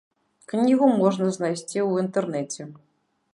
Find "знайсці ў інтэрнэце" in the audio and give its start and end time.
1.37-2.67